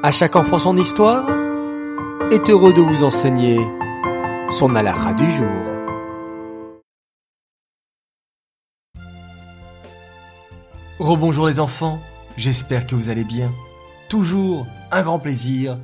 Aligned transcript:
À 0.00 0.12
chaque 0.12 0.36
enfant 0.36 0.58
son 0.58 0.76
histoire 0.76 1.28
est 2.30 2.48
heureux 2.48 2.72
de 2.72 2.80
vous 2.80 3.02
enseigner 3.02 3.58
son 4.48 4.76
halakha 4.76 5.12
du 5.14 5.28
jour. 5.28 5.48
Rebonjour 11.00 11.48
les 11.48 11.58
enfants, 11.58 11.98
j'espère 12.36 12.86
que 12.86 12.94
vous 12.94 13.10
allez 13.10 13.24
bien. 13.24 13.50
Toujours 14.08 14.68
un 14.92 15.02
grand 15.02 15.18
plaisir 15.18 15.78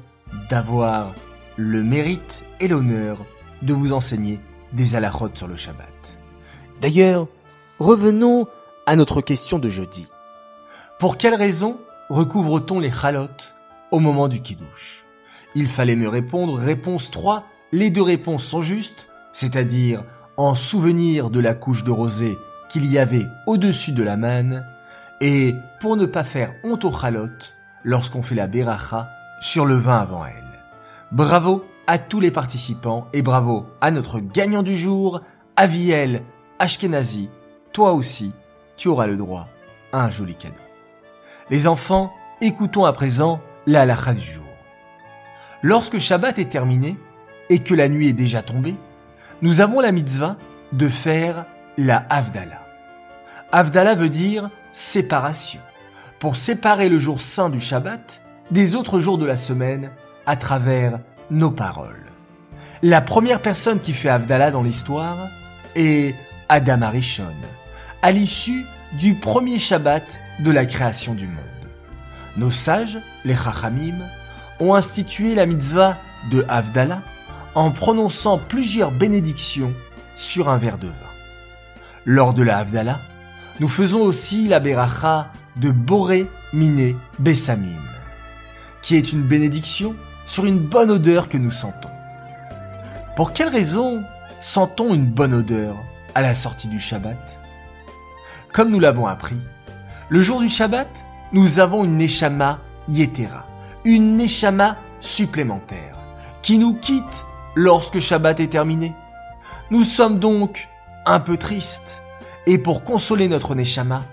d'avoir 0.49 1.13
le 1.57 1.83
mérite 1.83 2.45
et 2.61 2.69
l'honneur 2.69 3.19
de 3.63 3.75
vous 3.75 3.93
enseigner 3.93 4.39
des 4.73 4.95
halakhot 4.95 5.31
sur 5.35 5.49
le 5.49 5.57
Shabbat. 5.57 6.21
D'ailleurs, 6.81 7.27
revenons 7.81 8.47
à 8.87 8.95
notre 8.95 9.23
question 9.23 9.59
de 9.59 9.69
jeudi. 9.69 10.07
Pour 11.01 11.19
quelle 11.19 11.35
raison 11.35 11.81
recouvre-t-on 12.11 12.79
les 12.79 12.93
chalotes 12.93 13.54
au 13.95 14.01
moment 14.01 14.27
du 14.27 14.43
kidouche. 14.43 15.05
Il 15.55 15.69
fallait 15.69 15.95
me 15.95 16.09
répondre 16.09 16.55
réponse 16.59 17.13
3. 17.13 17.45
Les 17.71 17.91
deux 17.91 18.03
réponses 18.03 18.43
sont 18.43 18.61
justes, 18.61 19.09
c'est-à-dire 19.33 20.03
en 20.37 20.57
souvenir 20.57 21.31
de 21.31 21.39
la 21.39 21.55
couche 21.55 21.85
de 21.85 21.93
rosée 21.93 22.37
qu'il 22.69 22.91
y 22.91 22.99
avait 22.99 23.29
au-dessus 23.47 23.93
de 23.93 24.03
la 24.03 24.17
manne, 24.17 24.67
et 25.21 25.55
pour 25.81 25.97
ne 25.97 26.07
pas 26.07 26.25
faire 26.25 26.57
honte 26.65 26.85
aux 26.85 26.91
chalotes 26.91 27.55
lorsqu'on 27.85 28.21
fait 28.21 28.35
la 28.35 28.49
beracha 28.49 29.11
sur 29.41 29.65
le 29.65 29.77
vin 29.77 29.99
avant 29.99 30.27
elle. 30.27 30.43
Bravo 31.13 31.65
à 31.87 31.99
tous 31.99 32.19
les 32.19 32.33
participants 32.33 33.07
et 33.13 33.23
bravo 33.23 33.67
à 33.81 33.93
notre 33.93 34.19
gagnant 34.19 34.65
du 34.65 34.75
jour, 34.75 35.21
Aviel 35.55 36.23
Ashkenazi. 36.59 37.29
Toi 37.73 37.93
aussi, 37.93 38.33
tu 38.77 38.89
auras 38.89 39.07
le 39.07 39.17
droit 39.17 39.47
à 39.93 40.05
un 40.05 40.11
joli 40.11 40.35
cadeau. 40.35 40.55
Les 41.49 41.69
enfants, 41.69 42.13
écoutons 42.41 42.87
à 42.87 42.93
présent 42.93 43.41
la 43.67 43.87
du 43.87 44.21
jour. 44.21 44.45
Lorsque 45.63 45.99
Shabbat 45.99 46.39
est 46.39 46.51
terminé 46.51 46.97
et 47.49 47.61
que 47.61 47.75
la 47.75 47.89
nuit 47.89 48.09
est 48.09 48.15
déjà 48.15 48.43
tombée, 48.43 48.77
nous 49.43 49.61
avons 49.61 49.81
la 49.81 49.93
mitzvah 49.93 50.37
de 50.73 50.89
faire 50.89 51.47
la 51.79 52.05
Havdalah. 52.11 52.63
Havdalah 53.53 53.95
veut 53.95 54.09
dire 54.09 54.51
séparation, 54.73 55.61
pour 56.19 56.37
séparer 56.37 56.89
le 56.89 56.99
jour 56.99 57.21
saint 57.21 57.51
du 57.51 57.61
Shabbat 57.61 58.21
des 58.51 58.77
autres 58.77 59.01
jours 59.01 59.19
de 59.19 59.27
la 59.27 59.37
semaine 59.37 59.91
à 60.27 60.37
travers 60.37 60.99
nos 61.31 61.51
paroles. 61.51 62.13
La 62.83 63.01
première 63.01 63.41
personne 63.41 63.81
qui 63.81 63.95
fait 63.95 64.09
Havdalah 64.11 64.51
dans 64.51 64.63
l'histoire 64.63 65.29
est 65.75 66.15
Adam 66.49 66.83
Arishon, 66.83 67.35
à 68.03 68.11
l'issue 68.11 68.65
du 68.99 69.15
premier 69.15 69.59
Shabbat 69.59 70.21
de 70.41 70.51
la 70.51 70.67
création 70.67 71.15
du 71.15 71.27
monde. 71.27 71.64
Nos 72.37 72.51
sages, 72.51 72.99
les 73.25 73.37
Chachamim, 73.37 73.95
ont 74.61 74.75
institué 74.75 75.35
la 75.35 75.47
mitzvah 75.47 75.97
de 76.31 76.45
Havdalah 76.49 77.01
en 77.55 77.71
prononçant 77.71 78.39
plusieurs 78.39 78.91
bénédictions 78.91 79.73
sur 80.17 80.49
un 80.49 80.57
verre 80.57 80.79
de 80.79 80.89
vin. 80.89 80.95
Lors 82.05 82.35
de 82.35 82.43
la 82.43 82.59
Havdalah, 82.59 83.01
nous 83.61 83.69
faisons 83.69 84.01
aussi 84.01 84.49
la 84.49 84.59
beracha 84.59 85.31
de 85.57 85.71
Boré 85.71 86.29
Miné 86.53 86.97
Bessamim, 87.21 87.81
qui 88.83 88.97
est 88.97 89.13
une 89.13 89.23
bénédiction 89.23 89.95
sur 90.27 90.45
une 90.45 90.59
bonne 90.59 90.91
odeur 90.91 91.29
que 91.29 91.39
nous 91.39 91.53
sentons. 91.53 91.91
Pour 93.15 93.33
quelle 93.33 93.49
raison 93.49 94.03
sentons 94.41 94.93
une 94.93 95.07
bonne 95.07 95.35
odeur 95.35 95.77
à 96.17 96.23
la 96.23 96.35
sortie 96.35 96.69
du 96.69 96.81
Shabbat? 96.81 97.39
Comme 98.53 98.71
nous 98.71 98.81
l'avons 98.81 99.07
appris, 99.07 99.37
le 100.09 100.23
jour 100.23 100.41
du 100.41 100.49
Shabbat, 100.49 100.89
nous 101.35 101.59
avons 101.59 101.83
une 101.83 101.99
Neshama 101.99 102.61
Yetera, 102.89 103.45
une 103.85 104.17
Neshama 104.17 104.77
supplémentaire, 105.01 105.97
qui 106.43 106.59
nous 106.59 106.75
quitte 106.75 107.27
lorsque 107.57 107.99
Shabbat 107.99 108.39
est 108.39 108.53
terminé. 108.53 108.93
Nous 109.73 109.83
sommes 109.83 110.21
donc 110.21 110.69
un 111.05 111.19
peu 111.19 111.37
tristes, 111.37 112.01
et 112.47 112.57
pour 112.57 112.85
consoler 112.85 113.27
notre 113.27 113.57
Neshama, 113.57 114.05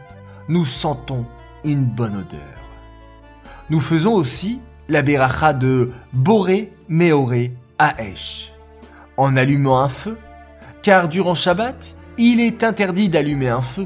nous 0.50 0.66
sentons 0.66 1.26
une 1.64 1.86
bonne 1.86 2.16
odeur. 2.16 2.58
Nous 3.70 3.82
faisons 3.82 4.14
aussi 4.14 4.60
la 4.90 5.04
beracha 5.04 5.54
de 5.54 5.92
Boré 6.14 6.74
Meoré 6.90 7.54
Aesh, 7.80 8.52
en 9.16 9.38
allumant 9.38 9.80
un 9.80 9.90
feu, 9.90 10.18
car 10.82 11.08
durant 11.08 11.36
Shabbat, 11.36 11.94
il 12.18 12.40
est 12.40 12.64
interdit 12.64 13.10
d'allumer 13.10 13.50
un 13.50 13.62
feu, 13.62 13.86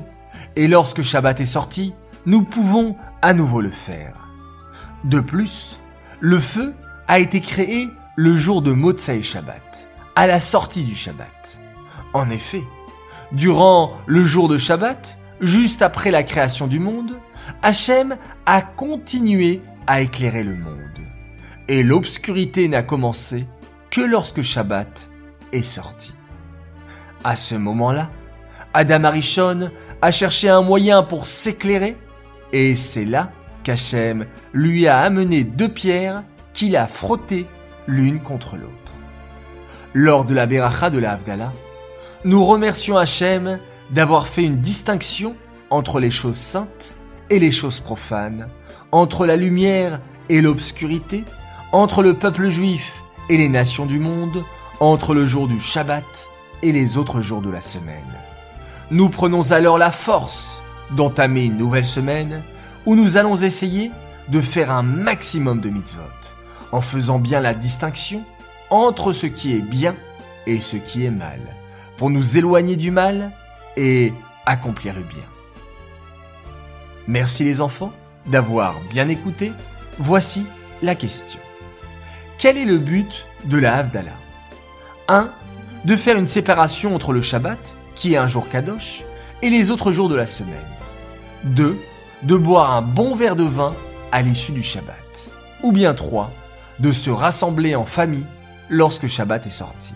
et 0.55 0.69
lorsque 0.69 1.01
Shabbat 1.01 1.41
est 1.41 1.45
sorti, 1.45 1.93
nous 2.25 2.43
pouvons 2.43 2.95
à 3.21 3.33
nouveau 3.33 3.61
le 3.61 3.71
faire. 3.71 4.27
De 5.03 5.19
plus, 5.19 5.79
le 6.19 6.39
feu 6.39 6.73
a 7.07 7.19
été 7.19 7.41
créé 7.41 7.89
le 8.15 8.35
jour 8.35 8.61
de 8.61 8.71
Motsai 8.71 9.21
Shabbat, 9.21 9.61
à 10.15 10.27
la 10.27 10.39
sortie 10.39 10.83
du 10.83 10.95
Shabbat. 10.95 11.59
En 12.13 12.29
effet, 12.29 12.63
durant 13.31 13.93
le 14.07 14.23
jour 14.23 14.47
de 14.47 14.57
Shabbat, 14.57 15.17
juste 15.41 15.81
après 15.81 16.11
la 16.11 16.23
création 16.23 16.67
du 16.67 16.79
monde, 16.79 17.19
Hachem 17.61 18.17
a 18.45 18.61
continué 18.61 19.61
à 19.85 20.01
éclairer 20.01 20.43
le 20.43 20.55
monde. 20.55 20.79
Et 21.67 21.83
l'obscurité 21.83 22.67
n'a 22.67 22.83
commencé 22.83 23.47
que 23.91 24.01
lorsque 24.01 24.41
Shabbat 24.41 25.09
est 25.51 25.63
sorti. 25.63 26.13
À 27.23 27.35
ce 27.35 27.55
moment-là, 27.55 28.09
Adam 28.73 29.03
Arishon 29.03 29.71
a 30.01 30.11
cherché 30.11 30.49
un 30.49 30.61
moyen 30.61 31.03
pour 31.03 31.25
s'éclairer 31.25 31.97
et 32.55 32.73
c'est 32.77 33.03
là 33.03 33.33
qu'Hachem 33.63 34.27
lui 34.53 34.87
a 34.87 34.99
amené 34.99 35.43
deux 35.43 35.67
pierres 35.67 36.23
qu'il 36.53 36.77
a 36.77 36.87
frottées 36.87 37.47
l'une 37.85 38.21
contre 38.21 38.55
l'autre. 38.55 38.93
Lors 39.93 40.23
de 40.23 40.33
la 40.33 40.45
Beracha 40.45 40.89
de 40.89 40.97
la 40.97 41.11
Havdalah, 41.11 41.51
nous 42.23 42.45
remercions 42.45 42.95
Hachem 42.95 43.59
d'avoir 43.89 44.27
fait 44.27 44.45
une 44.45 44.61
distinction 44.61 45.35
entre 45.69 45.99
les 45.99 46.11
choses 46.11 46.37
saintes 46.37 46.93
et 47.29 47.39
les 47.39 47.51
choses 47.51 47.81
profanes, 47.81 48.47
entre 48.93 49.25
la 49.25 49.35
lumière 49.35 49.99
et 50.29 50.39
l'obscurité, 50.39 51.25
entre 51.73 52.03
le 52.03 52.13
peuple 52.13 52.47
juif 52.47 53.03
et 53.29 53.35
les 53.35 53.49
nations 53.49 53.85
du 53.85 53.99
monde, 53.99 54.45
entre 54.79 55.13
le 55.13 55.27
jour 55.27 55.49
du 55.49 55.59
Shabbat 55.59 56.05
et 56.63 56.71
les 56.71 56.97
autres 56.97 57.19
jours 57.19 57.41
de 57.41 57.51
la 57.51 57.59
semaine. 57.59 58.15
Nous 58.91 59.09
prenons 59.09 59.51
alors 59.51 59.77
la 59.77 59.91
force 59.91 60.54
d'entamer 60.91 61.43
une 61.43 61.57
nouvelle 61.57 61.85
semaine 61.85 62.43
où 62.85 62.95
nous 62.95 63.17
allons 63.17 63.35
essayer 63.35 63.91
de 64.29 64.41
faire 64.41 64.71
un 64.71 64.83
maximum 64.83 65.59
de 65.59 65.69
mitzvot, 65.69 66.01
en 66.71 66.81
faisant 66.81 67.19
bien 67.19 67.39
la 67.39 67.53
distinction 67.53 68.23
entre 68.69 69.13
ce 69.13 69.27
qui 69.27 69.55
est 69.55 69.61
bien 69.61 69.95
et 70.47 70.59
ce 70.59 70.77
qui 70.77 71.05
est 71.05 71.11
mal, 71.11 71.39
pour 71.97 72.09
nous 72.09 72.37
éloigner 72.37 72.75
du 72.75 72.91
mal 72.91 73.31
et 73.77 74.13
accomplir 74.45 74.93
le 74.93 75.01
bien. 75.01 75.23
Merci 77.07 77.43
les 77.43 77.61
enfants 77.61 77.93
d'avoir 78.25 78.75
bien 78.89 79.09
écouté. 79.09 79.51
Voici 79.99 80.45
la 80.81 80.95
question. 80.95 81.39
Quel 82.37 82.57
est 82.57 82.65
le 82.65 82.77
but 82.77 83.25
de 83.45 83.57
la 83.57 83.77
Havdalah? 83.77 84.11
1. 85.07 85.29
De 85.85 85.95
faire 85.95 86.17
une 86.17 86.27
séparation 86.27 86.95
entre 86.95 87.13
le 87.13 87.21
Shabbat, 87.21 87.75
qui 87.93 88.13
est 88.13 88.17
un 88.17 88.27
jour 88.27 88.49
kadosh, 88.49 89.03
et 89.41 89.49
les 89.49 89.69
autres 89.69 89.91
jours 89.91 90.09
de 90.09 90.15
la 90.15 90.25
semaine. 90.25 90.55
2. 91.45 91.77
De 92.23 92.35
boire 92.35 92.73
un 92.73 92.81
bon 92.81 93.15
verre 93.15 93.35
de 93.35 93.43
vin 93.43 93.73
à 94.11 94.21
l'issue 94.21 94.51
du 94.51 94.63
Shabbat. 94.63 95.29
Ou 95.63 95.71
bien 95.71 95.93
3. 95.93 96.31
De 96.79 96.91
se 96.91 97.09
rassembler 97.09 97.75
en 97.75 97.85
famille 97.85 98.25
lorsque 98.69 99.07
Shabbat 99.07 99.45
est 99.45 99.51
sorti. 99.51 99.93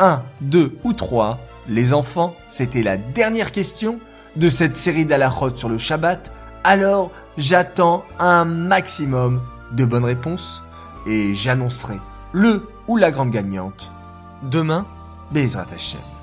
1, 0.00 0.22
2 0.40 0.78
ou 0.84 0.92
3. 0.92 1.38
Les 1.68 1.92
enfants, 1.92 2.34
c'était 2.48 2.82
la 2.82 2.96
dernière 2.96 3.52
question 3.52 3.98
de 4.36 4.48
cette 4.48 4.76
série 4.76 5.06
d'Alachot 5.06 5.56
sur 5.56 5.68
le 5.68 5.78
Shabbat. 5.78 6.32
Alors, 6.64 7.10
j'attends 7.38 8.04
un 8.18 8.44
maximum 8.44 9.40
de 9.72 9.84
bonnes 9.84 10.04
réponses 10.04 10.62
et 11.06 11.34
j'annoncerai 11.34 11.98
le 12.32 12.68
ou 12.88 12.96
la 12.96 13.10
grande 13.10 13.30
gagnante 13.30 13.92
demain, 14.42 14.86
Bezrat 15.30 15.66
Hashem. 15.74 16.13